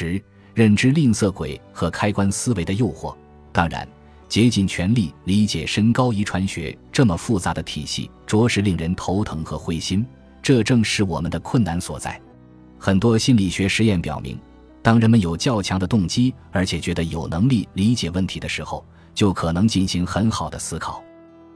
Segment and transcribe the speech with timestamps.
[0.00, 0.22] 十、
[0.54, 3.14] 认知吝啬鬼和开关思维的诱惑。
[3.52, 3.86] 当然，
[4.30, 10.06] 竭尽全力理解身高遗传学这么复杂的体系，着实令人头疼和灰心。
[10.42, 12.18] 这正是我们的困难所在。
[12.78, 14.40] 很多心理学实验表明，
[14.80, 18.82] 当人们有较强的动机，而且觉得有能力理解问题的时候，
[19.14, 21.04] 就可能进行很好的思考。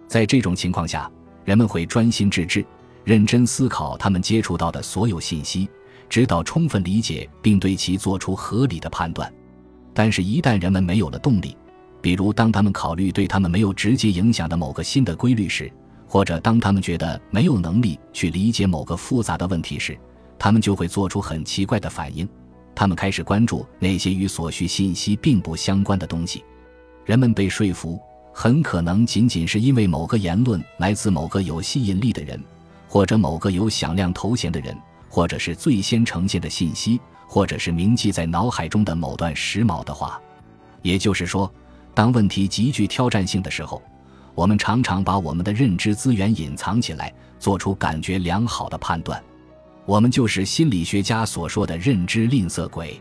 [0.07, 1.11] 在这种情况下，
[1.47, 2.63] 人们会专心致志、
[3.05, 5.67] 认真思考他们接触到的所有信息，
[6.09, 9.33] 直到充分理解并对其做出合理的判断。
[9.93, 11.57] 但是，一旦人们没有了动力，
[12.01, 15.71] 比如当他们考虑对他们没有直接影响的某个新的规律时，
[16.07, 19.99] 或者当他们觉得没有能力去理解某个复杂的问题时，
[20.39, 22.29] 他们就会做出很奇怪的反应。
[22.75, 26.45] 他们开始关注那些与所需信息并不相关的东西。
[27.05, 28.01] 人们被说服。
[28.37, 32.43] 很可能仅仅是因为某个言论来自某个有吸引力的人，
[32.89, 34.77] 或者某个有响亮头衔的人，
[35.15, 40.21] 或者是最先呈现的信息，或者是铭记在脑海中的某段时髦的话。
[40.83, 41.49] 也就是说，
[41.95, 43.81] 当问题极具挑战性的时候，
[44.35, 49.23] 我们常常把我们的认知资源隐藏起来，做出感觉良好的判断。
[49.87, 53.01] 我们就是心理学家所说的认知吝啬鬼。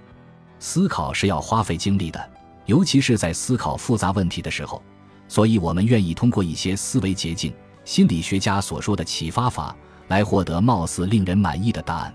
[0.60, 2.30] 思考是要花费精力的，
[2.68, 4.80] 尤其是在思考复杂问题的时候。
[5.28, 7.52] 所以，我们愿意通过一些思维捷径，
[7.84, 9.76] 心理学家所说的启发法，
[10.08, 12.14] 来获得貌似令人满意的答案。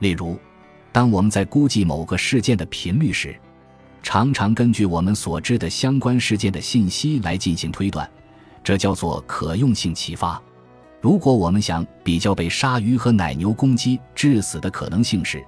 [0.00, 0.38] 例如，
[0.92, 3.34] 当我们在估计某个事件的频率时，
[4.02, 8.08] 常常根据我们所知的相关事件的信息来进行推断，
[8.62, 10.40] 这叫做可用性启发。
[11.00, 15.44] 如果我们想比较被鲨鱼和奶牛攻击致死的可能性时，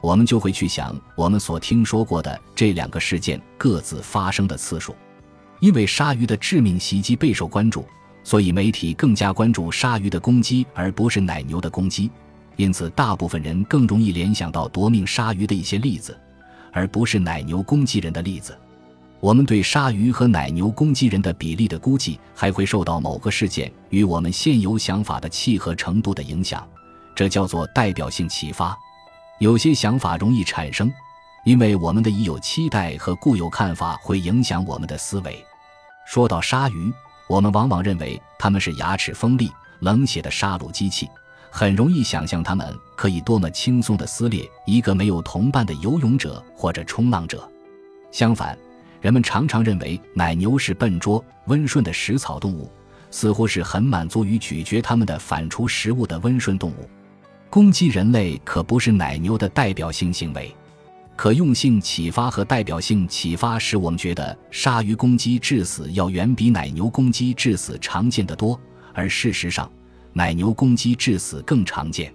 [0.00, 4.94] 我们就会去想我们所听说过的这两个事件各自发生的次数。
[5.60, 7.84] 因为鲨鱼的致命袭击备受关注，
[8.28, 12.10] 所以媒体更加关注鲨鱼的攻击，而不是奶牛的攻击。
[12.56, 16.14] 因此，大部分人更容易联想到夺命鲨鱼的一些例子，
[16.70, 18.54] 而不是奶牛攻击人的例子。
[19.18, 26.68] 我们对鲨鱼和奶牛攻击人的比例的估计，还会受到某个事件与我们现有想法的契合程度的影响，
[27.14, 28.76] 这叫做代表性启发。
[29.40, 30.92] 有些想法容易产生。
[31.44, 35.42] 因为我们的已有期待和固有看法会影响我们的思维。
[36.06, 36.92] 说到鲨鱼，
[37.28, 41.08] 我们往往认为它们是牙齿锋利、冷血的杀戮机器，
[41.50, 47.48] 很容易想象它们可以多么轻松地撕裂一个没有同伴的游泳者或者冲浪者。
[48.10, 48.58] 相反，
[49.00, 52.72] 人们常常认为奶牛是笨拙、温顺的食草动物，
[53.10, 56.88] 似乎是很满足于咀嚼它们的反刍食物的温顺动物。
[57.50, 60.54] 攻击人类可不是奶牛的代表性行为。
[61.18, 68.58] 可用性启发和代表性启发使我们觉得鲨鱼攻击致死要远比奶牛攻击致死常见得多，
[68.94, 69.68] 而事实上，
[70.12, 72.14] 奶牛攻击致死更常见。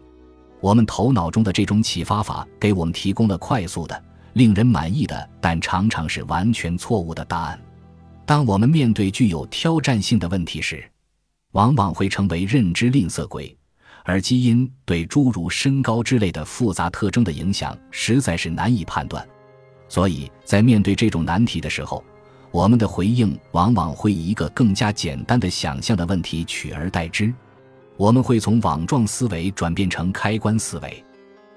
[0.62, 4.04] 我们头脑中的这种启发法给我们提供了快速的、
[4.36, 7.60] 令人满意的，但常常是完全错误的答案。
[8.26, 10.82] 当我们面对具有挑战性的问题时，
[11.52, 13.54] 往往会成为认知吝啬鬼。
[14.04, 19.26] 而基因对诸如身高之类的复杂特征的影响实在是难以判断，
[19.88, 22.04] 所以在面对这种难题的时候，
[22.52, 27.34] 我们的回应往往会以一个更加简单的想象的问题取而代之。
[27.96, 31.04] 我们会从网状思维转变成开关思维，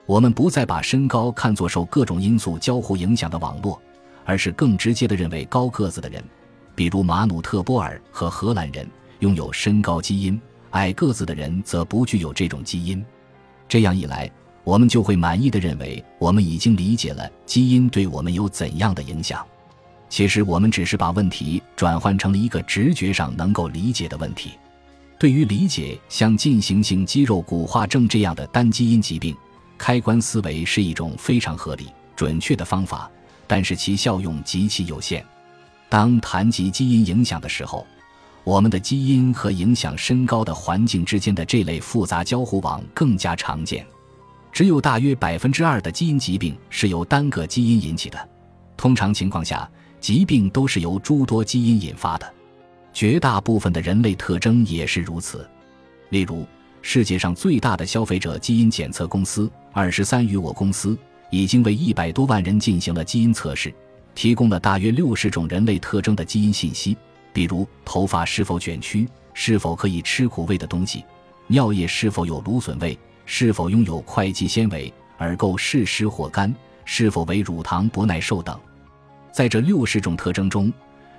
[0.04, 3.80] 我们不再把身高看作受各种因素交互影响的网络，
[4.24, 6.22] 而是更直接的认为高个子的人，
[6.74, 8.86] 比如马努特波尔和荷兰人，
[9.20, 10.40] 拥有身高基因。
[10.76, 13.02] 矮个子的人则不具有这种基因，
[13.66, 14.30] 这样一来，
[14.62, 19.44] 我们就会满意的认为我们已经理解了基因对我们有怎样的影响。
[20.10, 24.52] 其实，我们只是把问题转换成了一个直觉上能够理解的问题。
[25.18, 29.34] 对于理解像进行性肌肉骨化症这样的单基因疾病，
[29.78, 33.10] 开关思维是一种非常合理、准确的方法，
[33.46, 35.24] 但是其效用极其有限。
[35.88, 37.86] 当谈及基因影响的时候，
[38.46, 43.84] 我们的基因和影响身高的环境之间的这类复杂交互网更加常见。
[44.52, 48.28] 只有大约百分之二的基因疾病是由单个基因引起的。
[48.76, 49.68] 通常情况下，
[49.98, 52.34] 疾病都是由诸多基因引发的。
[52.92, 55.44] 绝大部分的人类特征也是如此。
[56.10, 56.46] 例如，
[56.82, 60.96] 世界上最大的消费者基因检测公司二十三与我公司
[61.30, 63.74] 已经为一百多万人进行了基因测试，
[64.14, 66.96] 提供了大约六十种人类特征的基因信息。
[67.36, 71.04] 比如头发是否卷曲，是否可以吃苦味的东西，
[71.48, 76.50] 尿液是否有芦笋味，是否拥有会计纤维，耳垢是湿或干，
[76.86, 78.58] 是否为乳糖不耐受等。
[79.32, 80.72] 在这六十种特征中，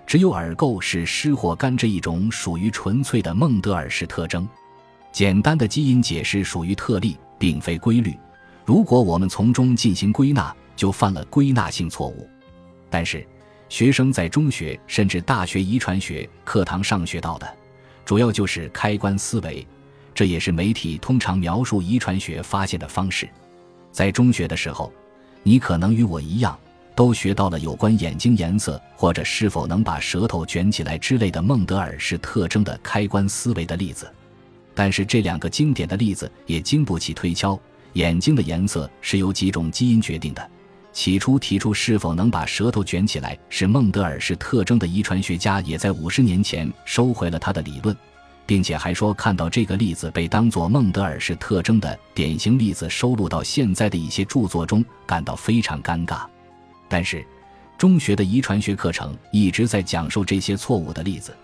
[0.08, 4.50] 只有耳垢是湿或干这一种属于纯粹的孟德尔式特征。
[5.12, 8.18] 简单的基因解释属于特例，并非规律。
[8.66, 12.28] 如果我们从中进行归纳，就犯了归纳性错误。
[12.90, 13.24] 但是，
[13.70, 17.58] 学生在中学甚至大学遗传学课堂上学到的，
[18.06, 19.66] 主要就是开关思维，
[20.16, 23.28] 这也是媒体通常描述遗传学发现的方式。
[23.92, 24.92] 在中学的时候，
[25.44, 26.58] 你可能与我一样，
[26.96, 34.12] 都学到了有关眼睛颜色或者是否能把舌头卷起来之类的孟德尔式特征的开关思维的例子。
[34.74, 37.60] 但是这两个经典的例子也经不起推敲。
[37.94, 40.50] 眼睛的颜色是由几种基因决定的。
[40.92, 47.96] 起初提出是否能把舌头卷起来是孟德尔式特征的遗传学家，也在五十年前收回了他的理论，
[48.46, 56.22] 并且还说看到这个例子被当作孟德尔式特征的典型例子收录到现在的一些著作中，感到非常尴尬。
[56.90, 57.24] 但是，
[57.78, 61.36] 中学的遗传学课程一直在讲授这些错误的例子，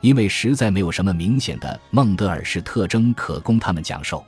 [0.00, 4.24] 因为实在没有什么明显的孟德尔式特征可供他们讲授。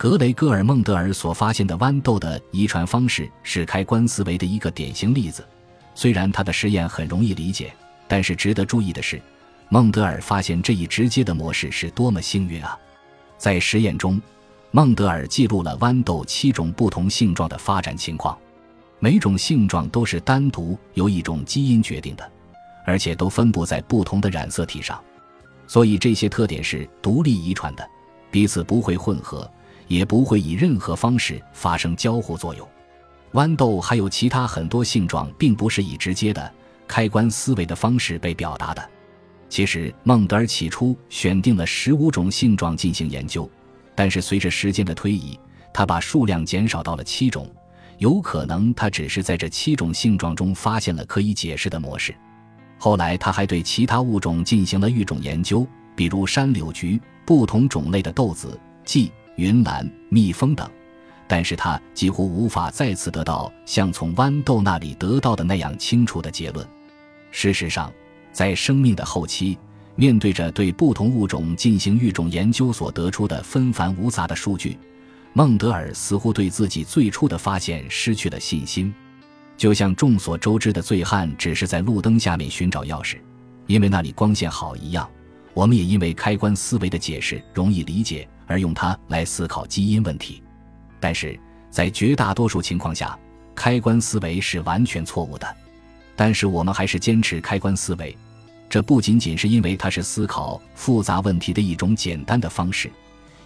[0.00, 5.46] 格雷戈尔·孟德尔所发现的豌豆的遗传方式是开关思维的一个典型例子。
[5.94, 7.70] 虽然他的实验很容易理解，
[8.08, 9.20] 但是值得注意的是，
[9.68, 12.74] 孟德尔发现这一直接的模式是多么幸运啊！
[13.36, 14.18] 在实验中，
[14.70, 18.38] 孟德尔记录了豌豆七种不同性状的发展情况，
[19.00, 22.26] 每种性状都是单独由一种基因决定的，
[22.86, 24.98] 而且都分布在不同的染色体上，
[25.66, 27.86] 所以这些特点是独立遗传的，
[28.30, 29.46] 彼此不会混合。
[29.90, 32.66] 也不会以任何方式发生交互作用。
[33.32, 36.52] 豌豆还有其他很多性状，并不是以直接的
[36.86, 38.88] 开关思维的方式被表达的。
[39.48, 43.50] 其实，孟德尔起初选定了十五种性状进行研究，
[43.96, 45.36] 但是随着时间的推移，
[45.74, 47.50] 他把数量减少到了七种。
[47.98, 52.14] 有可能他只是在这七种性状中发现了可以解释的模式。
[52.78, 55.66] 后来，他还对其他物种进行了育种研究，
[55.96, 59.10] 比如山柳菊、不同种类的豆子、荠。
[59.40, 60.70] 云兰、蜜蜂等，
[61.26, 66.66] 但是他几乎无法再次得到像从豌豆那里得到的那样清楚的结论。
[67.30, 67.90] 事实上，
[68.32, 69.56] 在生命的后期，
[69.94, 74.76] 面对着对不同物种进行育种研究所得出的纷繁无杂的数据，
[75.32, 78.92] 孟德尔似乎对自己最初的发现失去了信心。
[79.56, 83.16] 就像众所周知的醉汉只是在路灯下面寻找钥匙，
[83.66, 85.08] 因为那里光线好一样，
[85.54, 88.28] 我们也因为开关思维的解释容易理解。
[88.50, 90.42] 而用它来思考基因问题，
[90.98, 91.38] 但是
[91.70, 93.16] 在绝大多数情况下，
[93.54, 95.56] 开关思维是完全错误的。
[96.16, 98.14] 但是我们还是坚持开关思维，
[98.68, 102.90] 这不仅仅是因为它是思考复杂问题的一种简单的方式，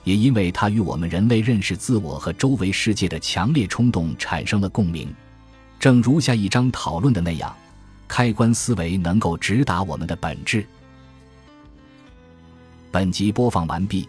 [0.05, 5.15] 也因为它与我们人类认识自我和周围世界的强烈冲动产生了共鸣。
[5.79, 7.55] 正如下一章讨论的那样，
[8.09, 10.67] 开关思维能够直达我们的本质。
[12.91, 14.09] 本集播放完毕。